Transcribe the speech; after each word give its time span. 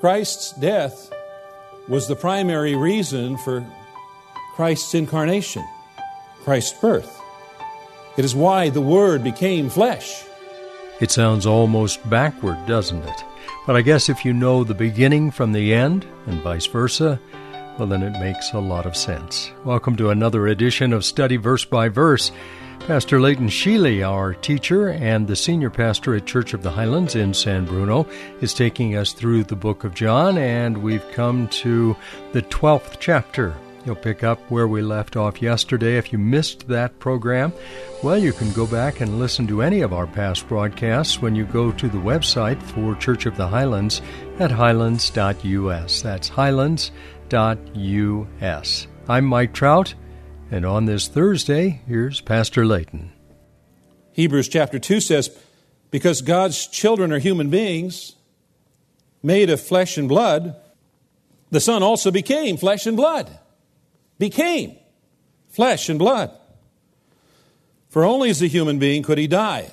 Christ's 0.00 0.52
death 0.52 1.12
was 1.86 2.08
the 2.08 2.16
primary 2.16 2.74
reason 2.74 3.36
for 3.36 3.62
Christ's 4.54 4.94
incarnation, 4.94 5.62
Christ's 6.42 6.80
birth. 6.80 7.20
It 8.16 8.24
is 8.24 8.34
why 8.34 8.70
the 8.70 8.80
Word 8.80 9.22
became 9.22 9.68
flesh. 9.68 10.24
It 11.00 11.10
sounds 11.10 11.44
almost 11.44 12.08
backward, 12.08 12.64
doesn't 12.66 13.02
it? 13.02 13.24
But 13.66 13.76
I 13.76 13.82
guess 13.82 14.08
if 14.08 14.24
you 14.24 14.32
know 14.32 14.64
the 14.64 14.72
beginning 14.72 15.30
from 15.30 15.52
the 15.52 15.74
end, 15.74 16.06
and 16.26 16.40
vice 16.40 16.66
versa, 16.66 17.20
well, 17.78 17.86
then 17.86 18.02
it 18.02 18.18
makes 18.18 18.54
a 18.54 18.58
lot 18.58 18.86
of 18.86 18.96
sense. 18.96 19.50
Welcome 19.66 19.96
to 19.96 20.08
another 20.08 20.46
edition 20.46 20.94
of 20.94 21.04
Study 21.04 21.36
Verse 21.36 21.66
by 21.66 21.90
Verse. 21.90 22.32
Pastor 22.86 23.20
Leighton 23.20 23.48
Sheely, 23.48 24.04
our 24.04 24.34
teacher 24.34 24.88
and 24.88 25.28
the 25.28 25.36
senior 25.36 25.70
pastor 25.70 26.16
at 26.16 26.26
Church 26.26 26.54
of 26.54 26.62
the 26.64 26.72
Highlands 26.72 27.14
in 27.14 27.32
San 27.32 27.64
Bruno, 27.64 28.08
is 28.40 28.52
taking 28.52 28.96
us 28.96 29.12
through 29.12 29.44
the 29.44 29.54
book 29.54 29.84
of 29.84 29.94
John, 29.94 30.36
and 30.36 30.76
we've 30.78 31.08
come 31.12 31.46
to 31.48 31.94
the 32.32 32.42
12th 32.42 32.96
chapter. 32.98 33.54
You'll 33.84 33.94
pick 33.94 34.24
up 34.24 34.40
where 34.50 34.66
we 34.66 34.82
left 34.82 35.16
off 35.16 35.40
yesterday. 35.40 35.98
If 35.98 36.12
you 36.12 36.18
missed 36.18 36.66
that 36.68 36.98
program, 36.98 37.52
well, 38.02 38.18
you 38.18 38.32
can 38.32 38.52
go 38.52 38.66
back 38.66 39.00
and 39.00 39.20
listen 39.20 39.46
to 39.46 39.62
any 39.62 39.82
of 39.82 39.92
our 39.92 40.08
past 40.08 40.48
broadcasts 40.48 41.22
when 41.22 41.36
you 41.36 41.44
go 41.44 41.70
to 41.70 41.88
the 41.88 41.98
website 41.98 42.60
for 42.60 42.96
Church 42.96 43.24
of 43.24 43.36
the 43.36 43.46
Highlands 43.46 44.02
at 44.38 44.50
highlands.us. 44.50 46.02
That's 46.02 46.28
highlands.us. 46.28 46.90
I'm 49.08 49.24
Mike 49.24 49.52
Trout. 49.52 49.94
And 50.50 50.66
on 50.66 50.86
this 50.86 51.06
Thursday, 51.06 51.80
here's 51.86 52.20
Pastor 52.20 52.66
Layton. 52.66 53.12
Hebrews 54.12 54.48
chapter 54.48 54.80
2 54.80 55.00
says, 55.00 55.30
Because 55.92 56.22
God's 56.22 56.66
children 56.66 57.12
are 57.12 57.20
human 57.20 57.50
beings, 57.50 58.16
made 59.22 59.48
of 59.48 59.60
flesh 59.60 59.96
and 59.96 60.08
blood, 60.08 60.56
the 61.50 61.60
Son 61.60 61.84
also 61.84 62.10
became 62.10 62.56
flesh 62.56 62.84
and 62.86 62.96
blood. 62.96 63.38
Became 64.18 64.76
flesh 65.48 65.88
and 65.88 66.00
blood. 66.00 66.32
For 67.88 68.04
only 68.04 68.30
as 68.30 68.42
a 68.42 68.48
human 68.48 68.80
being 68.80 69.04
could 69.04 69.18
he 69.18 69.28
die. 69.28 69.72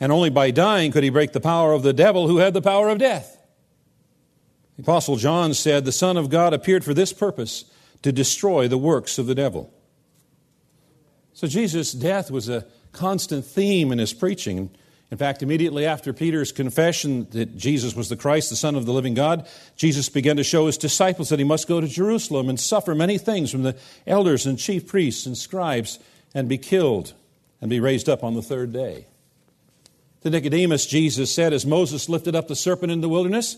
And 0.00 0.10
only 0.10 0.30
by 0.30 0.50
dying 0.50 0.90
could 0.90 1.04
he 1.04 1.10
break 1.10 1.32
the 1.32 1.40
power 1.40 1.72
of 1.72 1.84
the 1.84 1.92
devil 1.92 2.26
who 2.26 2.38
had 2.38 2.54
the 2.54 2.62
power 2.62 2.88
of 2.88 2.98
death. 2.98 3.36
The 4.76 4.82
Apostle 4.82 5.16
John 5.16 5.54
said, 5.54 5.84
The 5.84 5.92
Son 5.92 6.16
of 6.16 6.28
God 6.28 6.52
appeared 6.54 6.84
for 6.84 6.94
this 6.94 7.12
purpose 7.12 7.64
to 8.02 8.12
destroy 8.12 8.68
the 8.68 8.78
works 8.78 9.18
of 9.18 9.26
the 9.26 9.34
devil. 9.34 9.72
So 11.32 11.46
Jesus' 11.46 11.92
death 11.92 12.30
was 12.30 12.48
a 12.48 12.66
constant 12.92 13.44
theme 13.44 13.92
in 13.92 13.98
his 13.98 14.12
preaching. 14.12 14.70
In 15.10 15.18
fact, 15.18 15.42
immediately 15.42 15.86
after 15.86 16.12
Peter's 16.12 16.52
confession 16.52 17.28
that 17.30 17.56
Jesus 17.56 17.94
was 17.94 18.08
the 18.08 18.16
Christ, 18.16 18.50
the 18.50 18.56
Son 18.56 18.74
of 18.74 18.86
the 18.86 18.92
living 18.92 19.14
God, 19.14 19.46
Jesus 19.76 20.08
began 20.08 20.36
to 20.36 20.44
show 20.44 20.66
his 20.66 20.76
disciples 20.76 21.28
that 21.28 21.38
he 21.38 21.44
must 21.44 21.68
go 21.68 21.80
to 21.80 21.86
Jerusalem 21.86 22.48
and 22.48 22.58
suffer 22.58 22.94
many 22.94 23.18
things 23.18 23.50
from 23.50 23.62
the 23.62 23.76
elders 24.06 24.46
and 24.46 24.58
chief 24.58 24.86
priests 24.86 25.26
and 25.26 25.36
scribes 25.36 25.98
and 26.34 26.48
be 26.48 26.58
killed 26.58 27.14
and 27.60 27.70
be 27.70 27.80
raised 27.80 28.08
up 28.08 28.22
on 28.22 28.34
the 28.34 28.42
third 28.42 28.72
day. 28.72 29.06
To 30.22 30.30
Nicodemus, 30.30 30.86
Jesus 30.86 31.32
said, 31.32 31.52
As 31.52 31.64
Moses 31.64 32.08
lifted 32.08 32.34
up 32.34 32.48
the 32.48 32.56
serpent 32.56 32.90
in 32.90 33.00
the 33.00 33.08
wilderness, 33.08 33.56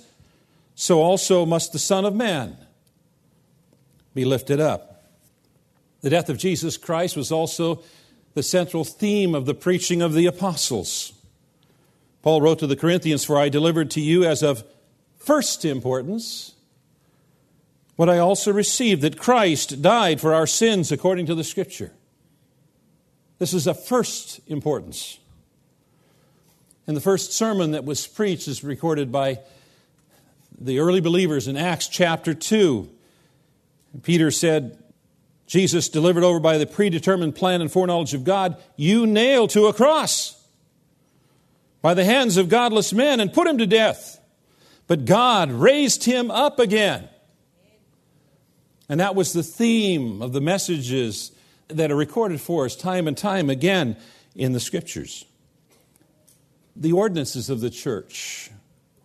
so 0.75 1.01
also 1.01 1.47
must 1.47 1.73
the 1.73 1.79
Son 1.79 2.05
of 2.05 2.15
Man 2.15 2.57
be 4.15 4.25
lifted 4.25 4.61
up. 4.61 5.05
The 6.03 6.11
death 6.11 6.29
of 6.29 6.39
Jesus 6.39 6.77
Christ 6.77 7.17
was 7.17 7.31
also 7.31 7.83
the 8.35 8.43
central 8.43 8.85
theme 8.85 9.35
of 9.35 9.47
the 9.47 9.55
preaching 9.55 10.03
of 10.03 10.15
the 10.15 10.27
apostles. 10.27 11.13
Paul 12.23 12.41
wrote 12.41 12.59
to 12.61 12.67
the 12.67 12.77
Corinthians, 12.77 13.25
For 13.25 13.39
I 13.39 13.49
delivered 13.49 13.91
to 13.93 14.01
you 14.01 14.25
as 14.25 14.43
of 14.43 14.65
first 15.19 15.65
importance 15.65 16.55
what 17.97 18.09
I 18.09 18.19
also 18.19 18.51
received 18.51 19.03
that 19.03 19.19
Christ 19.19 19.83
died 19.83 20.23
for 20.23 20.33
our 20.33 20.47
sins 20.47 20.91
according 20.91 21.27
to 21.27 21.35
the 21.35 21.45
Scripture. 21.45 21.93
This 23.39 23.53
is 23.53 23.67
of 23.67 23.85
first 23.85 24.41
importance. 24.47 25.19
And 26.87 26.97
the 26.97 27.03
first 27.03 27.33
sermon 27.33 27.73
that 27.73 27.85
was 27.85 28.07
preached 28.07 28.49
is 28.49 28.65
recorded 28.65 29.13
by 29.13 29.41
the 30.59 30.79
early 30.79 31.01
believers 31.01 31.47
in 31.47 31.59
Acts 31.59 31.89
chapter 31.89 32.33
2. 32.33 32.89
Peter 34.03 34.31
said, 34.31 34.79
Jesus 35.47 35.89
delivered 35.89 36.23
over 36.23 36.39
by 36.39 36.59
the 36.59 36.67
predetermined 36.67 37.35
plan 37.35 37.61
and 37.61 37.71
foreknowledge 37.73 38.15
of 38.15 38.23
God, 38.23 38.57
you 38.77 39.07
nailed 39.07 39.51
to 39.51 39.67
a 39.67 39.73
cross 39.73 40.41
by 41.83 41.95
the 41.95 42.05
hands 42.05 42.37
of 42.37 42.49
godless 42.49 42.93
men 42.93 43.19
and 43.19 43.33
put 43.33 43.49
him 43.49 43.59
to 43.59 43.67
death. 43.67 44.21
But 44.87 45.05
God 45.05 45.51
raised 45.51 46.05
him 46.05 46.31
up 46.31 46.59
again. 46.59 47.09
And 48.89 49.01
that 49.01 49.15
was 49.15 49.33
the 49.33 49.43
theme 49.43 50.23
of 50.23 50.33
the 50.33 50.41
messages 50.41 51.33
that 51.69 51.91
are 51.91 51.97
recorded 51.97 52.41
for 52.41 52.65
us 52.65 52.77
time 52.77 53.07
and 53.07 53.17
time 53.17 53.51
again 53.51 53.97
in 54.35 54.53
the 54.53 54.61
scriptures. 54.61 55.25
The 56.77 56.93
ordinances 56.93 57.51
of 57.51 57.61
the 57.61 57.71
church 57.71 58.51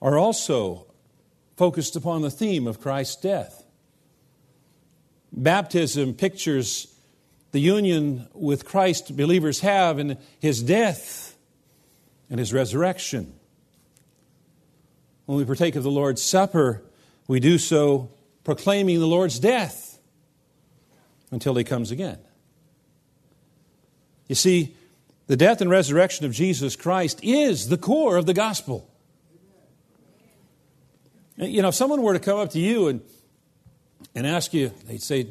are 0.02 0.17
also 0.17 0.88
focused 1.57 1.96
upon 1.96 2.22
the 2.22 2.31
theme 2.31 2.67
of 2.67 2.81
Christ's 2.81 3.16
death. 3.16 3.65
Baptism 5.31 6.13
pictures 6.13 6.88
the 7.52 7.59
union 7.59 8.28
with 8.34 8.66
Christ 8.66 9.16
believers 9.16 9.62
have 9.62 10.00
in 10.00 10.18
his 10.40 10.62
death 10.62 11.38
and 12.30 12.40
his 12.40 12.52
resurrection. 12.53 13.34
When 15.25 15.38
we 15.38 15.46
partake 15.46 15.75
of 15.75 15.84
the 15.84 15.91
Lord's 15.91 16.22
Supper, 16.22 16.84
we 17.28 17.40
do 17.40 17.58
so 17.58 18.09
proclaiming 18.44 19.00
the 19.00 19.08
Lord's 19.08 19.40
death 19.40 20.00
until 21.31 21.56
he 21.56 21.64
comes 21.64 21.91
again. 21.91 22.19
You 24.28 24.35
see, 24.35 24.75
the 25.28 25.38
death 25.38 25.62
and 25.62 25.69
resurrection 25.69 26.25
of 26.25 26.34
Jesus 26.34 26.75
Christ 26.75 27.19
is 27.24 27.69
the 27.69 27.78
core 27.78 28.18
of 28.18 28.25
the 28.25 28.34
gospel. 28.34 28.90
You 31.38 31.62
know, 31.62 31.69
if 31.69 31.75
someone 31.75 32.02
were 32.02 32.14
to 32.14 32.19
come 32.19 32.40
up 32.40 32.52
to 32.52 32.59
you 32.59 32.88
and 32.88 33.02
and 34.13 34.27
ask 34.27 34.53
you, 34.53 34.71
they'd 34.88 35.01
say, 35.01 35.27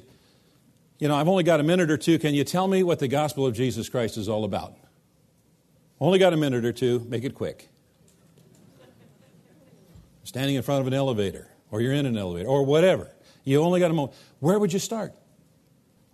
You 0.98 1.08
know, 1.08 1.16
I've 1.16 1.28
only 1.28 1.44
got 1.44 1.60
a 1.60 1.62
minute 1.62 1.90
or 1.90 1.96
two. 1.96 2.18
Can 2.18 2.34
you 2.34 2.44
tell 2.44 2.66
me 2.66 2.82
what 2.82 2.98
the 2.98 3.08
gospel 3.08 3.46
of 3.46 3.54
Jesus 3.54 3.88
Christ 3.88 4.16
is 4.16 4.28
all 4.28 4.44
about? 4.44 4.74
Only 6.00 6.18
got 6.18 6.32
a 6.32 6.36
minute 6.36 6.64
or 6.64 6.72
two. 6.72 7.06
Make 7.08 7.24
it 7.24 7.34
quick. 7.34 7.68
Standing 10.24 10.56
in 10.56 10.62
front 10.62 10.80
of 10.80 10.86
an 10.86 10.94
elevator, 10.94 11.48
or 11.70 11.80
you're 11.80 11.92
in 11.92 12.06
an 12.06 12.16
elevator, 12.16 12.48
or 12.48 12.64
whatever. 12.64 13.10
You 13.44 13.62
only 13.62 13.78
got 13.80 13.90
a 13.90 13.94
moment. 13.94 14.16
Where 14.40 14.58
would 14.58 14.72
you 14.72 14.78
start? 14.78 15.12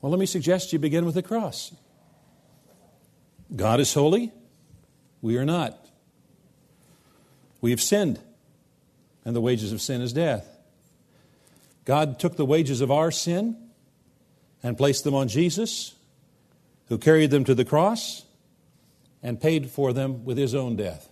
Well, 0.01 0.11
let 0.11 0.19
me 0.19 0.27
suggest 0.27 0.73
you 0.73 0.79
begin 0.79 1.05
with 1.05 1.15
the 1.15 1.23
cross. 1.23 1.73
God 3.55 3.81
is 3.81 3.93
holy. 3.93 4.33
We 5.23 5.37
are 5.37 5.45
not. 5.45 5.77
We 7.61 7.71
have 7.71 7.81
sinned, 7.81 8.19
and 9.25 9.37
the 9.37 9.41
wages 9.41 9.73
of 9.73 9.81
sin 9.81 10.01
is 10.01 10.13
death. 10.13 10.50
God 11.91 12.21
took 12.21 12.37
the 12.37 12.47
wages 12.47 12.83
of 12.83 12.93
our 12.93 13.11
sin 13.11 13.57
and 14.63 14.79
placed 14.79 15.03
them 15.03 15.13
on 15.13 15.27
Jesus, 15.27 15.97
who 16.87 16.99
carried 16.99 17.33
them 17.33 17.43
to 17.43 17.53
the 17.53 17.65
cross 17.65 18.25
and 19.25 19.41
paid 19.41 19.71
for 19.71 19.93
them 19.93 20.25
with 20.25 20.39
his 20.39 20.55
own 20.55 20.77
death. 20.77 21.09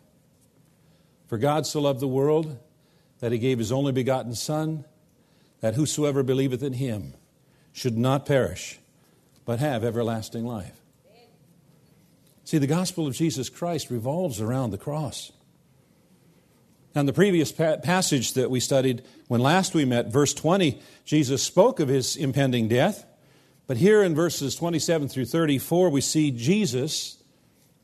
For 1.26 1.36
God 1.36 1.66
so 1.66 1.80
loved 1.80 1.98
the 1.98 2.06
world 2.06 2.60
that 3.19 3.32
he 3.32 3.38
gave 3.38 3.58
his 3.58 3.72
only 3.72 3.90
begotten 3.90 4.36
Son, 4.36 4.84
that 5.62 5.75
whosoever 5.75 6.22
believeth 6.22 6.62
in 6.62 6.75
him 6.75 7.14
should 7.72 7.98
not 7.98 8.25
perish, 8.25 8.78
but 9.44 9.58
have 9.58 9.82
everlasting 9.82 10.46
life. 10.46 10.80
See, 12.44 12.58
the 12.58 12.69
gospel 12.69 13.08
of 13.08 13.16
Jesus 13.16 13.48
Christ 13.48 13.90
revolves 13.90 14.40
around 14.40 14.70
the 14.70 14.78
cross. 14.78 15.32
Now, 16.94 17.00
in 17.00 17.06
the 17.06 17.12
previous 17.12 17.52
pa- 17.52 17.76
passage 17.76 18.32
that 18.32 18.50
we 18.50 18.61
studied 18.61 19.02
when 19.29 19.40
last 19.40 19.75
we 19.75 19.85
met, 19.85 20.06
verse 20.06 20.32
20, 20.35 20.81
Jesus 21.05 21.43
spoke 21.43 21.81
of 21.81 21.88
his 21.88 22.17
impending 22.17 22.69
death. 22.69 23.05
But 23.67 23.76
here 23.76 24.02
in 24.02 24.14
verses 24.14 24.56
27 24.56 25.08
through 25.08 25.26
34, 25.26 25.90
we 25.90 26.00
see 26.00 26.31
Jesus, 26.31 27.23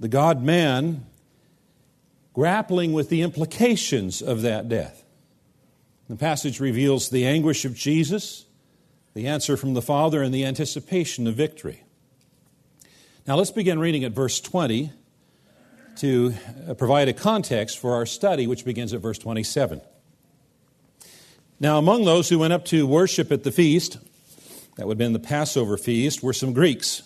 the 0.00 0.08
God 0.08 0.42
man, 0.42 1.04
grappling 2.32 2.92
with 2.92 3.10
the 3.10 3.22
implications 3.22 4.22
of 4.22 4.42
that 4.42 4.68
death. 4.68 5.04
The 6.08 6.16
passage 6.16 6.58
reveals 6.58 7.10
the 7.10 7.26
anguish 7.26 7.64
of 7.64 7.74
Jesus, 7.74 8.46
the 9.14 9.26
answer 9.26 9.56
from 9.56 9.74
the 9.74 9.82
Father, 9.82 10.22
and 10.22 10.34
the 10.34 10.44
anticipation 10.44 11.26
of 11.26 11.34
victory. 11.34 11.84
Now 13.26 13.36
let's 13.36 13.50
begin 13.50 13.78
reading 13.78 14.04
at 14.04 14.12
verse 14.12 14.40
20 14.40 14.92
to 15.98 16.34
uh, 16.68 16.74
provide 16.74 17.08
a 17.08 17.12
context 17.12 17.78
for 17.78 17.94
our 17.94 18.06
study, 18.06 18.46
which 18.46 18.64
begins 18.64 18.92
at 18.92 19.00
verse 19.00 19.18
27. 19.18 19.80
Now, 21.60 21.78
among 21.78 22.04
those 22.04 22.28
who 22.28 22.38
went 22.38 22.52
up 22.52 22.64
to 22.66 22.86
worship 22.86 23.30
at 23.30 23.44
the 23.44 23.52
feast, 23.52 23.98
that 24.76 24.86
would 24.86 24.94
have 24.94 24.98
been 24.98 25.12
the 25.12 25.18
Passover 25.18 25.76
feast, 25.76 26.22
were 26.22 26.32
some 26.32 26.52
Greeks. 26.52 27.02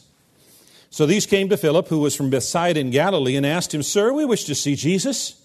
So 0.91 1.07
these 1.07 1.27
came 1.27 1.49
to 1.51 1.57
Philip, 1.57 1.89
who 1.89 1.99
was 1.99 2.17
from 2.17 2.31
Bethsaida 2.31 2.81
in 2.81 2.91
Galilee, 2.91 3.37
and 3.37 3.45
asked 3.45 3.75
him, 3.75 3.83
Sir, 3.83 4.13
we 4.13 4.25
wish 4.25 4.45
to 4.45 4.55
see 4.55 4.75
Jesus. 4.75 5.41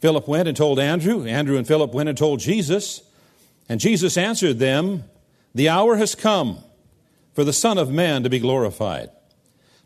Philip 0.00 0.28
went 0.28 0.48
and 0.48 0.56
told 0.56 0.78
Andrew. 0.78 1.26
Andrew 1.26 1.56
and 1.56 1.66
Philip 1.66 1.92
went 1.92 2.08
and 2.08 2.16
told 2.16 2.40
Jesus. 2.40 3.02
And 3.68 3.80
Jesus 3.80 4.16
answered 4.16 4.58
them, 4.58 5.04
The 5.54 5.68
hour 5.68 5.96
has 5.96 6.14
come 6.14 6.58
for 7.34 7.44
the 7.44 7.52
Son 7.52 7.78
of 7.78 7.90
Man 7.90 8.22
to 8.22 8.30
be 8.30 8.38
glorified. 8.38 9.10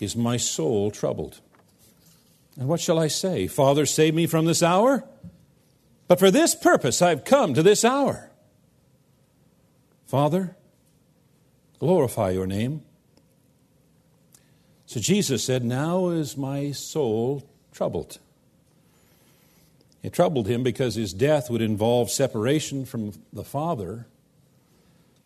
is 0.00 0.16
my 0.16 0.36
soul 0.36 0.90
troubled. 0.90 1.40
And 2.58 2.68
what 2.68 2.80
shall 2.80 2.98
I 2.98 3.08
say? 3.08 3.46
Father, 3.46 3.86
save 3.86 4.14
me 4.14 4.26
from 4.26 4.46
this 4.46 4.62
hour? 4.62 5.04
But 6.08 6.18
for 6.18 6.30
this 6.30 6.54
purpose 6.54 7.00
I've 7.00 7.24
come 7.24 7.54
to 7.54 7.62
this 7.62 7.84
hour. 7.84 8.30
Father, 10.06 10.56
glorify 11.78 12.30
your 12.30 12.46
name. 12.46 12.82
So 14.86 14.98
Jesus 14.98 15.44
said, 15.44 15.64
Now 15.64 16.08
is 16.08 16.36
my 16.36 16.72
soul 16.72 17.48
troubled. 17.72 18.18
It 20.02 20.12
troubled 20.12 20.48
him 20.48 20.62
because 20.62 20.94
his 20.94 21.12
death 21.12 21.50
would 21.50 21.62
involve 21.62 22.10
separation 22.10 22.84
from 22.86 23.12
the 23.32 23.44
Father 23.44 24.06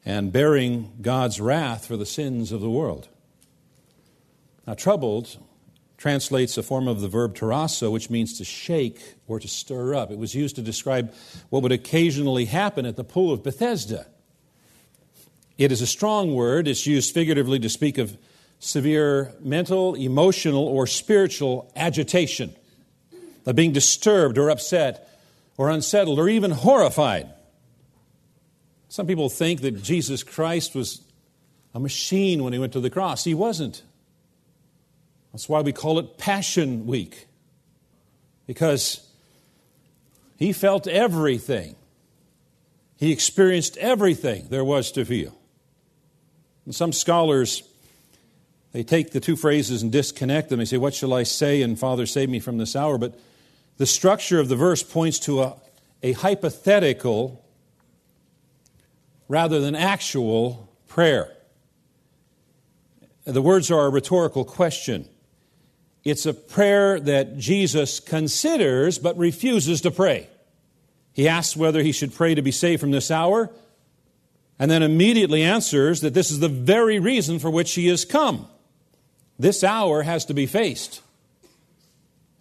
and 0.04 0.32
bearing 0.32 0.92
God's 1.00 1.40
wrath 1.40 1.86
for 1.86 1.96
the 1.96 2.04
sins 2.04 2.52
of 2.52 2.60
the 2.60 2.68
world. 2.68 3.08
Now, 4.66 4.74
troubled 4.74 5.36
translates 5.96 6.58
a 6.58 6.62
form 6.62 6.88
of 6.88 7.00
the 7.00 7.08
verb 7.08 7.34
tarasso, 7.34 7.90
which 7.90 8.10
means 8.10 8.36
to 8.38 8.44
shake 8.44 9.00
or 9.26 9.38
to 9.40 9.48
stir 9.48 9.94
up. 9.94 10.10
It 10.10 10.18
was 10.18 10.34
used 10.34 10.56
to 10.56 10.62
describe 10.62 11.14
what 11.50 11.62
would 11.62 11.72
occasionally 11.72 12.46
happen 12.46 12.84
at 12.84 12.96
the 12.96 13.04
pool 13.04 13.32
of 13.32 13.42
Bethesda. 13.42 14.06
It 15.56 15.70
is 15.70 15.80
a 15.80 15.86
strong 15.86 16.34
word. 16.34 16.66
It's 16.66 16.86
used 16.86 17.14
figuratively 17.14 17.58
to 17.60 17.68
speak 17.68 17.98
of 17.98 18.18
severe 18.58 19.32
mental, 19.40 19.94
emotional, 19.94 20.66
or 20.66 20.86
spiritual 20.86 21.70
agitation, 21.76 22.54
of 23.46 23.54
being 23.54 23.72
disturbed 23.72 24.36
or 24.36 24.50
upset 24.50 25.08
or 25.56 25.70
unsettled 25.70 26.18
or 26.18 26.28
even 26.28 26.50
horrified. 26.50 27.28
Some 28.88 29.06
people 29.06 29.28
think 29.28 29.60
that 29.62 29.82
Jesus 29.82 30.22
Christ 30.22 30.74
was 30.74 31.02
a 31.74 31.80
machine 31.80 32.42
when 32.42 32.52
he 32.52 32.58
went 32.58 32.72
to 32.72 32.80
the 32.80 32.90
cross. 32.90 33.24
He 33.24 33.34
wasn't. 33.34 33.82
That's 35.34 35.48
why 35.48 35.62
we 35.62 35.72
call 35.72 35.98
it 35.98 36.16
Passion 36.16 36.86
Week, 36.86 37.26
because 38.46 39.04
he 40.36 40.52
felt 40.52 40.86
everything. 40.86 41.74
He 42.98 43.10
experienced 43.10 43.76
everything 43.78 44.46
there 44.48 44.62
was 44.62 44.92
to 44.92 45.04
feel. 45.04 45.36
And 46.66 46.72
some 46.72 46.92
scholars, 46.92 47.64
they 48.70 48.84
take 48.84 49.10
the 49.10 49.18
two 49.18 49.34
phrases 49.34 49.82
and 49.82 49.90
disconnect 49.90 50.50
them. 50.50 50.60
They 50.60 50.66
say, 50.66 50.76
What 50.76 50.94
shall 50.94 51.12
I 51.12 51.24
say? 51.24 51.62
And 51.62 51.76
Father, 51.76 52.06
save 52.06 52.30
me 52.30 52.38
from 52.38 52.58
this 52.58 52.76
hour. 52.76 52.96
But 52.96 53.18
the 53.76 53.86
structure 53.86 54.38
of 54.38 54.48
the 54.48 54.54
verse 54.54 54.84
points 54.84 55.18
to 55.20 55.42
a, 55.42 55.56
a 56.04 56.12
hypothetical 56.12 57.44
rather 59.26 59.58
than 59.58 59.74
actual 59.74 60.72
prayer. 60.86 61.36
The 63.24 63.42
words 63.42 63.68
are 63.72 63.86
a 63.86 63.90
rhetorical 63.90 64.44
question. 64.44 65.08
It's 66.04 66.26
a 66.26 66.34
prayer 66.34 67.00
that 67.00 67.38
Jesus 67.38 67.98
considers 67.98 68.98
but 68.98 69.16
refuses 69.16 69.80
to 69.82 69.90
pray. 69.90 70.28
He 71.12 71.28
asks 71.28 71.56
whether 71.56 71.82
he 71.82 71.92
should 71.92 72.12
pray 72.12 72.34
to 72.34 72.42
be 72.42 72.50
saved 72.50 72.80
from 72.80 72.90
this 72.90 73.10
hour, 73.10 73.50
and 74.58 74.70
then 74.70 74.82
immediately 74.82 75.42
answers 75.42 76.02
that 76.02 76.12
this 76.12 76.30
is 76.30 76.40
the 76.40 76.48
very 76.48 76.98
reason 76.98 77.38
for 77.38 77.50
which 77.50 77.72
he 77.74 77.88
has 77.88 78.04
come. 78.04 78.46
This 79.38 79.64
hour 79.64 80.02
has 80.02 80.26
to 80.26 80.34
be 80.34 80.46
faced 80.46 81.00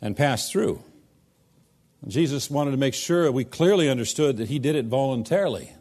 and 0.01 0.17
passed 0.17 0.51
through. 0.51 0.83
Jesus 2.07 2.49
wanted 2.49 2.71
to 2.71 2.77
make 2.77 2.93
sure 2.93 3.31
we 3.31 3.45
clearly 3.45 3.89
understood 3.89 4.37
that 4.37 4.49
he 4.49 4.59
did 4.59 4.75
it 4.75 4.85
voluntarily. 4.85 5.71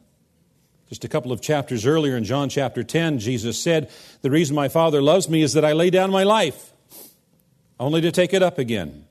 Just 0.89 1.05
a 1.05 1.09
couple 1.09 1.33
of 1.33 1.41
chapters 1.41 1.85
earlier 1.85 2.17
in 2.17 2.23
John 2.23 2.49
chapter 2.49 2.85
10, 2.85 3.19
Jesus 3.19 3.59
said, 3.61 3.91
The 4.21 4.31
reason 4.31 4.55
my 4.55 4.69
Father 4.69 5.03
loves 5.03 5.29
me 5.29 5.43
is 5.43 5.55
that 5.55 5.65
I 5.65 5.73
lay 5.73 5.91
down 5.91 6.11
my 6.11 6.23
life 6.23 6.72
only 7.79 8.01
to 8.01 8.13
take 8.13 8.33
it 8.33 8.43
up 8.43 8.59
again. 8.59 9.05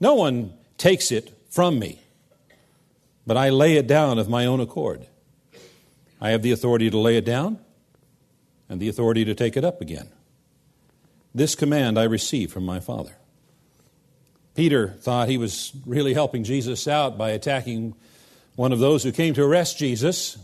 No 0.00 0.14
one 0.14 0.52
takes 0.76 1.12
it 1.12 1.32
from 1.50 1.78
me, 1.78 2.00
but 3.26 3.36
I 3.36 3.50
lay 3.50 3.76
it 3.76 3.86
down 3.86 4.18
of 4.18 4.28
my 4.28 4.46
own 4.46 4.60
accord. 4.60 5.06
I 6.20 6.30
have 6.30 6.42
the 6.42 6.52
authority 6.52 6.90
to 6.90 6.98
lay 6.98 7.16
it 7.16 7.24
down 7.24 7.58
and 8.68 8.80
the 8.80 8.88
authority 8.88 9.24
to 9.24 9.34
take 9.34 9.56
it 9.56 9.64
up 9.64 9.80
again. 9.80 10.08
This 11.34 11.54
command 11.54 11.98
I 11.98 12.04
receive 12.04 12.52
from 12.52 12.64
my 12.64 12.80
Father. 12.80 13.16
Peter 14.54 14.88
thought 14.88 15.28
he 15.28 15.36
was 15.36 15.72
really 15.84 16.14
helping 16.14 16.44
Jesus 16.44 16.86
out 16.86 17.18
by 17.18 17.30
attacking 17.30 17.94
one 18.56 18.72
of 18.72 18.78
those 18.78 19.02
who 19.02 19.10
came 19.10 19.34
to 19.34 19.42
arrest 19.42 19.78
Jesus. 19.78 20.38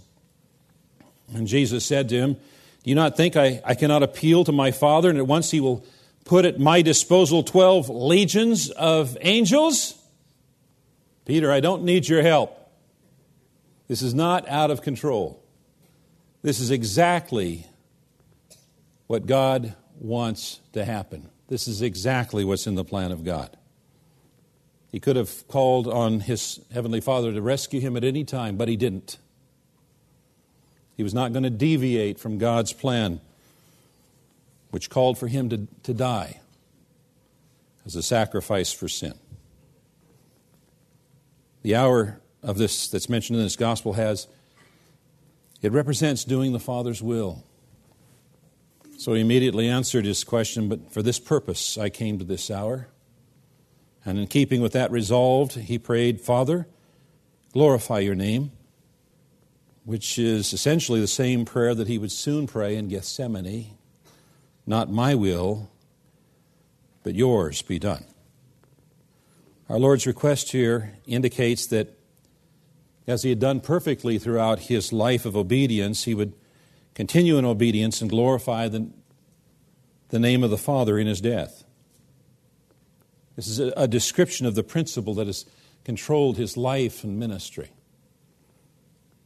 And 1.32 1.46
Jesus 1.46 1.84
said 1.84 2.08
to 2.08 2.17
him, 2.17 2.34
Do 2.34 2.91
you 2.91 2.96
not 2.96 3.17
think 3.17 3.36
I, 3.36 3.63
I 3.65 3.75
cannot 3.75 4.03
appeal 4.03 4.44
to 4.44 4.53
my 4.53 4.72
Father 4.72 5.10
and 5.10 5.19
at 5.19 5.29
once 5.29 5.51
he 5.51 5.60
will 5.60 5.84
put 6.31 6.44
at 6.44 6.60
my 6.60 6.81
disposal 6.81 7.43
12 7.43 7.89
legions 7.89 8.70
of 8.70 9.19
angels? 9.20 10.01
Peter, 11.25 11.51
I 11.51 11.58
don't 11.58 11.82
need 11.82 12.08
your 12.08 12.22
help. 12.22 12.56
This 13.89 14.01
is 14.01 14.15
not 14.15 14.49
out 14.49 14.70
of 14.70 14.81
control. 14.81 15.43
This 16.43 16.60
is 16.60 16.70
exactly 16.70 17.67
what 19.08 19.27
God 19.27 19.75
wants 19.99 20.60
to 20.72 20.84
happen. 20.84 21.29
This 21.49 21.67
is 21.67 21.82
exactly 21.82 22.44
what's 22.44 22.69
in 22.69 22.77
the 22.77 22.84
plan 22.84 23.10
of 23.10 23.25
God. 23.25 23.56
He 24.93 25.01
could 25.01 25.17
have 25.17 25.49
called 25.49 25.89
on 25.89 26.20
his 26.20 26.60
heavenly 26.72 27.01
Father 27.01 27.32
to 27.32 27.43
rescue 27.43 27.81
him 27.81 27.96
at 27.96 28.05
any 28.05 28.22
time, 28.22 28.56
but 28.56 28.69
he 28.69 28.77
didn't. 28.77 29.19
He 30.96 31.03
was 31.03 31.13
not 31.13 31.32
going 31.32 31.43
to 31.43 31.51
deviate 31.51 32.20
from 32.20 32.39
God's 32.39 32.72
plan 32.72 33.20
which 34.70 34.91
called 34.91 35.19
for 35.19 35.29
him 35.29 35.48
to, 35.50 35.69
to 35.82 35.93
die 35.93 36.41
as 37.84 37.96
a 37.96 38.03
sacrifice 38.03 38.72
for 38.72 38.89
sin. 38.89 39.15
The 41.62 41.74
hour 41.77 42.20
of 42.43 42.56
this 42.56 42.89
that's 42.89 43.08
mentioned 43.08 43.39
in 43.39 43.44
this 43.44 43.56
gospel 43.56 43.94
has, 43.94 44.27
it 45.60 45.72
represents 45.72 46.24
doing 46.24 46.53
the 46.53 46.60
Father's 46.60 47.03
will. 47.03 47.44
So 48.96 49.15
he 49.15 49.20
immediately 49.20 49.69
answered 49.69 50.05
his 50.05 50.24
question, 50.24 50.69
But 50.69 50.93
for 50.93 51.03
this 51.03 51.19
purpose 51.19 51.77
I 51.77 51.91
came 51.91 52.19
to 52.19 52.24
this 52.24 52.50
hour. 52.50 52.89
And 54.05 54.19
in 54.19 54.27
keeping 54.27 54.62
with 54.62 54.72
that 54.72 54.91
resolved, 54.91 55.55
he 55.55 55.79
prayed, 55.79 56.20
Father, 56.20 56.67
glorify 57.53 57.98
your 57.98 58.15
name, 58.15 58.53
which 59.84 60.19
is 60.19 60.55
essentially 60.55 61.00
the 61.00 61.06
same 61.06 61.44
prayer 61.44 61.74
that 61.74 61.89
he 61.89 61.98
would 61.98 62.12
soon 62.12 62.46
pray 62.46 62.77
in 62.77 62.89
Gethsemane 62.89 63.77
not 64.70 64.89
my 64.89 65.17
will, 65.17 65.69
but 67.03 67.17
yours 67.17 67.60
be 67.60 67.79
done. 67.79 68.05
Our 69.69 69.81
Lord's 69.81 70.06
request 70.06 70.53
here 70.53 70.96
indicates 71.06 71.67
that 71.67 71.98
as 73.05 73.24
he 73.24 73.31
had 73.31 73.41
done 73.41 73.60
perfectly 73.60 74.17
throughout 74.17 74.60
his 74.60 74.93
life 74.93 75.27
of 75.27 75.36
obedience, 75.36 76.05
he 76.05 76.15
would 76.15 76.34
continue 76.94 77.36
in 77.36 77.44
obedience 77.44 78.00
and 78.00 78.08
glorify 78.08 78.69
the, 78.69 78.89
the 80.10 80.20
name 80.20 80.44
of 80.44 80.50
the 80.50 80.58
Father 80.58 80.98
in 81.00 81.08
his 81.08 81.20
death. 81.20 81.65
This 83.34 83.48
is 83.48 83.58
a, 83.58 83.72
a 83.77 83.89
description 83.89 84.46
of 84.46 84.55
the 84.55 84.62
principle 84.62 85.15
that 85.15 85.27
has 85.27 85.46
controlled 85.82 86.36
his 86.36 86.56
life 86.56 87.03
and 87.03 87.19
ministry. 87.19 87.70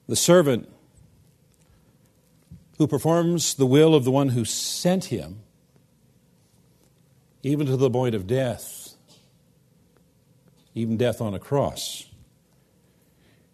The 0.09 0.17
servant 0.17 0.73
who 2.79 2.87
performs 2.87 3.55
the 3.55 3.67
will 3.67 3.95
of 3.95 4.05
the 4.05 4.11
one 4.11 4.31
who 4.31 4.45
sent 4.45 5.07
him, 5.07 5.41
even 7.43 7.67
to 7.67 7.77
the 7.77 7.91
point 7.91 8.15
of 8.15 8.27
death, 8.27 8.95
even 10.75 10.97
death 10.97 11.21
on 11.21 11.35
a 11.35 11.39
cross, 11.39 12.07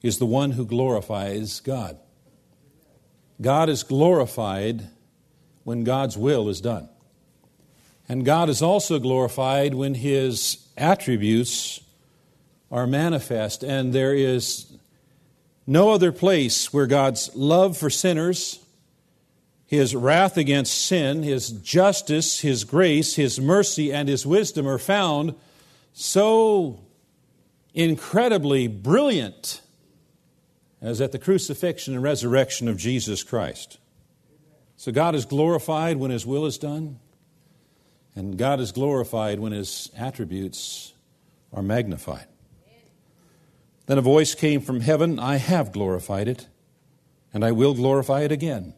is 0.02 0.18
the 0.18 0.26
one 0.26 0.52
who 0.52 0.64
glorifies 0.64 1.60
God. 1.60 1.98
God 3.40 3.68
is 3.68 3.82
glorified 3.82 4.88
when 5.64 5.84
God's 5.84 6.16
will 6.16 6.48
is 6.48 6.60
done. 6.60 6.88
And 8.08 8.24
God 8.24 8.48
is 8.48 8.62
also 8.62 8.98
glorified 8.98 9.74
when 9.74 9.94
his 9.94 10.66
attributes 10.76 11.80
are 12.70 12.86
manifest. 12.86 13.62
And 13.62 13.92
there 13.92 14.14
is 14.14 14.66
no 15.66 15.90
other 15.90 16.12
place 16.12 16.72
where 16.72 16.86
God's 16.86 17.34
love 17.34 17.76
for 17.76 17.90
sinners, 17.90 18.59
his 19.70 19.94
wrath 19.94 20.36
against 20.36 20.86
sin, 20.86 21.22
his 21.22 21.50
justice, 21.50 22.40
his 22.40 22.64
grace, 22.64 23.14
his 23.14 23.38
mercy, 23.38 23.92
and 23.92 24.08
his 24.08 24.26
wisdom 24.26 24.66
are 24.66 24.78
found 24.78 25.32
so 25.92 26.80
incredibly 27.72 28.66
brilliant 28.66 29.60
as 30.82 31.00
at 31.00 31.12
the 31.12 31.20
crucifixion 31.20 31.94
and 31.94 32.02
resurrection 32.02 32.66
of 32.66 32.78
Jesus 32.78 33.22
Christ. 33.22 33.78
So 34.76 34.90
God 34.90 35.14
is 35.14 35.24
glorified 35.24 35.98
when 35.98 36.10
his 36.10 36.26
will 36.26 36.46
is 36.46 36.58
done, 36.58 36.98
and 38.16 38.36
God 38.36 38.58
is 38.58 38.72
glorified 38.72 39.38
when 39.38 39.52
his 39.52 39.88
attributes 39.96 40.94
are 41.52 41.62
magnified. 41.62 42.26
Then 43.86 43.98
a 43.98 44.02
voice 44.02 44.34
came 44.34 44.62
from 44.62 44.80
heaven 44.80 45.20
I 45.20 45.36
have 45.36 45.70
glorified 45.70 46.26
it, 46.26 46.48
and 47.32 47.44
I 47.44 47.52
will 47.52 47.74
glorify 47.74 48.22
it 48.22 48.32
again. 48.32 48.74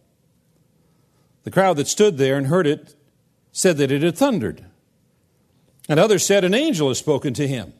The 1.44 1.50
crowd 1.50 1.76
that 1.76 1.88
stood 1.88 2.18
there 2.18 2.36
and 2.36 2.46
heard 2.46 2.66
it 2.66 2.94
said 3.50 3.76
that 3.78 3.90
it 3.90 4.02
had 4.02 4.16
thundered. 4.16 4.64
And 5.88 5.98
others 5.98 6.24
said, 6.24 6.44
An 6.44 6.54
angel 6.54 6.88
has 6.88 6.98
spoken 6.98 7.34
to 7.34 7.46
him. 7.46 7.72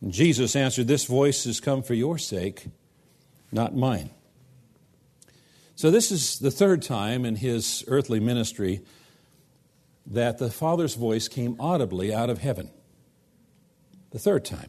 And 0.00 0.12
Jesus 0.12 0.56
answered, 0.56 0.88
This 0.88 1.04
voice 1.04 1.44
has 1.44 1.60
come 1.60 1.82
for 1.82 1.94
your 1.94 2.18
sake, 2.18 2.66
not 3.52 3.74
mine. 3.74 4.10
So, 5.76 5.90
this 5.90 6.10
is 6.10 6.38
the 6.38 6.50
third 6.50 6.82
time 6.82 7.24
in 7.24 7.36
his 7.36 7.84
earthly 7.86 8.20
ministry 8.20 8.82
that 10.06 10.38
the 10.38 10.50
Father's 10.50 10.94
voice 10.94 11.28
came 11.28 11.56
audibly 11.58 12.12
out 12.12 12.28
of 12.28 12.38
heaven. 12.38 12.70
The 14.10 14.18
third 14.18 14.44
time. 14.44 14.68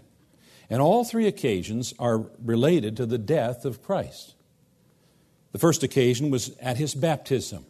And 0.70 0.82
all 0.82 1.04
three 1.04 1.28
occasions 1.28 1.94
are 2.00 2.30
related 2.42 2.96
to 2.98 3.06
the 3.06 3.18
death 3.18 3.66
of 3.66 3.84
Christ. 3.84 4.36
The 5.52 5.60
first 5.60 5.84
occasion 5.84 6.30
was 6.30 6.56
at 6.60 6.78
his 6.78 6.96
baptism, 6.96 7.66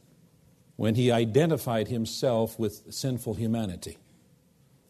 when 0.75 0.95
he 0.95 1.11
identified 1.11 1.87
himself 1.87 2.57
with 2.57 2.93
sinful 2.93 3.35
humanity. 3.35 3.97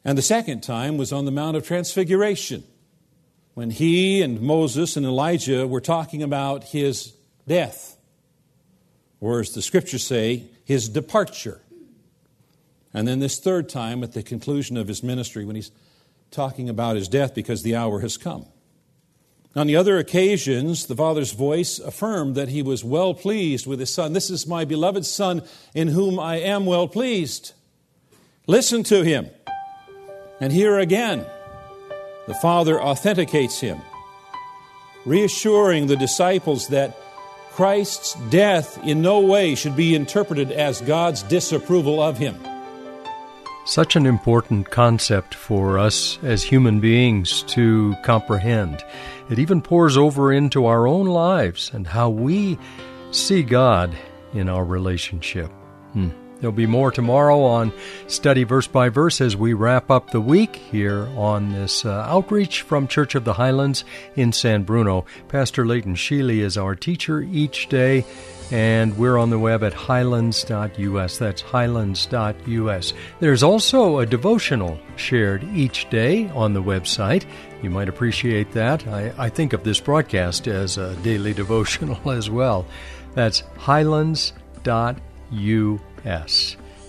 And 0.06 0.18
the 0.18 0.22
second 0.22 0.62
time 0.62 0.98
was 0.98 1.12
on 1.12 1.26
the 1.26 1.32
Mount 1.32 1.58
of 1.58 1.66
Transfiguration, 1.66 2.64
when 3.54 3.70
he 3.70 4.22
and 4.22 4.42
Moses 4.42 4.96
and 4.96 5.06
Elijah 5.06 5.68
were 5.68 5.82
talking 5.82 6.24
about 6.24 6.64
his 6.66 7.14
death, 7.48 7.98
or 9.20 9.42
as 9.42 9.52
the 9.52 9.62
scriptures 9.62 10.06
say, 10.06 10.46
his 10.64 10.90
departure. 10.90 11.62
And 12.94 13.08
then 13.08 13.20
this 13.20 13.40
third 13.40 13.70
time 13.70 14.04
at 14.04 14.14
the 14.14 14.24
conclusion 14.24 14.78
of 14.78 14.88
his 14.88 15.04
ministry, 15.04 15.46
when 15.46 15.56
he's 15.56 15.72
talking 16.30 16.70
about 16.70 16.96
his 16.96 17.08
death 17.08 17.36
because 17.36 17.62
the 17.64 17.76
hour 17.76 18.00
has 18.00 18.18
come. 18.18 18.46
On 19.54 19.68
the 19.68 19.76
other 19.76 19.98
occasions, 19.98 20.86
the 20.86 20.96
Father's 20.96 21.34
voice 21.34 21.78
affirmed 21.78 22.36
that 22.36 22.48
he 22.48 22.62
was 22.62 22.86
well 22.86 23.14
pleased 23.14 23.68
with 23.68 23.82
his 23.82 23.94
Son. 23.94 24.14
This 24.14 24.30
is 24.30 24.48
my 24.48 24.64
beloved 24.64 25.06
Son 25.06 25.44
in 25.76 25.90
whom 25.90 26.20
I 26.20 26.38
am 26.38 26.66
well 26.66 26.88
pleased. 26.88 27.52
Listen 28.48 28.84
to 28.84 29.04
him. 29.04 29.30
And 30.40 30.54
here 30.54 30.80
again, 30.80 31.26
the 32.28 32.34
Father 32.36 32.82
authenticates 32.82 33.60
him, 33.60 33.82
reassuring 35.06 35.88
the 35.88 35.98
disciples 35.98 36.70
that 36.70 36.98
Christ's 37.52 38.16
death 38.30 38.82
in 38.86 39.02
no 39.02 39.20
way 39.20 39.56
should 39.56 39.76
be 39.76 39.96
interpreted 39.96 40.52
as 40.52 40.80
God's 40.80 41.24
disapproval 41.24 42.02
of 42.02 42.18
him. 42.18 42.40
Such 43.72 43.96
an 43.96 44.06
important 44.06 44.70
concept 44.70 45.34
for 45.34 45.80
us 45.80 46.20
as 46.24 46.44
human 46.44 46.82
beings 46.82 47.42
to 47.44 47.96
comprehend. 48.04 48.84
It 49.30 49.40
even 49.40 49.62
pours 49.62 49.96
over 49.96 50.34
into 50.34 50.66
our 50.66 50.86
own 50.88 51.06
lives 51.06 51.72
and 51.74 51.88
how 51.88 52.10
we 52.10 52.60
see 53.12 53.44
God 53.44 53.96
in 54.34 54.50
our 54.50 54.66
relationship. 54.66 55.50
Hmm. 55.94 56.10
There'll 56.42 56.52
be 56.52 56.66
more 56.66 56.92
tomorrow 56.92 57.44
on 57.44 57.72
Study 58.08 58.44
Verse 58.44 58.66
by 58.66 58.90
Verse 58.90 59.22
as 59.22 59.38
we 59.38 59.54
wrap 59.54 59.92
up 59.92 60.10
the 60.10 60.20
week 60.20 60.56
here 60.56 61.08
on 61.16 61.54
this 61.54 61.86
uh, 61.86 62.04
outreach 62.08 62.64
from 62.64 62.88
Church 62.88 63.14
of 63.14 63.26
the 63.26 63.34
Highlands 63.34 63.86
in 64.16 64.34
San 64.34 64.64
Bruno. 64.64 65.06
Pastor 65.28 65.68
Leighton 65.68 65.94
Sheely 65.94 66.40
is 66.40 66.58
our 66.58 66.76
teacher 66.76 67.22
each 67.22 67.70
day 67.70 68.04
and 68.50 68.98
we're 68.98 69.18
on 69.18 69.30
the 69.30 69.40
web 69.40 69.64
at 69.64 69.74
highlands.us. 69.74 71.18
That's 71.18 71.42
highlands.us. 71.42 72.94
There's 73.20 73.44
also 73.44 74.00
a 74.00 74.06
devotional 74.06 74.80
shared 74.98 75.44
each 75.54 75.90
day 75.92 76.28
on 76.30 76.54
the 76.54 76.64
website. 76.64 77.26
You 77.62 77.70
might 77.70 77.88
appreciate 77.88 78.52
that. 78.54 78.86
I, 78.88 79.14
I 79.18 79.30
think 79.30 79.54
of 79.54 79.64
this 79.64 79.80
broadcast 79.80 80.48
as 80.48 80.78
a 80.78 80.96
daily 80.98 81.34
devotional 81.36 82.12
as 82.12 82.30
well. 82.30 82.66
That's 83.14 83.42
highlands.us. 83.58 84.96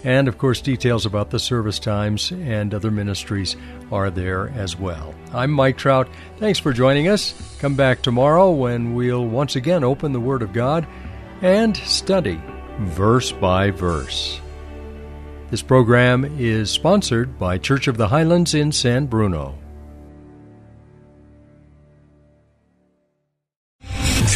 And 0.04 0.26
of 0.26 0.37
course, 0.37 0.61
details 0.61 1.07
about 1.07 1.31
the 1.31 1.38
service 1.38 1.78
times 1.78 2.33
and 2.33 2.75
other 2.75 2.90
ministries 2.90 3.57
are 3.92 4.11
there 4.11 4.49
as 4.50 4.76
well. 4.76 5.14
I'm 5.33 5.52
Mike 5.52 5.78
Trout. 5.78 6.09
Thanks 6.38 6.59
for 6.59 6.73
joining 6.73 7.09
us. 7.09 7.57
Come 7.61 7.76
back 7.76 8.02
tomorrow 8.02 8.50
when 8.50 8.95
we'll 8.95 9.25
once 9.26 9.54
again 9.54 9.85
open 9.85 10.12
the 10.12 10.21
Word 10.21 10.42
of 10.42 10.52
God 10.52 10.87
and 11.40 11.76
study 11.76 12.40
verse 12.81 13.31
by 13.33 13.71
verse. 13.71 14.40
This 15.50 15.62
program 15.62 16.25
is 16.38 16.71
sponsored 16.71 17.38
by 17.38 17.59
Church 17.59 17.87
of 17.87 17.97
the 17.97 18.09
Highlands 18.09 18.54
in 18.54 18.73
San 18.73 19.07
Bruno. 19.07 19.62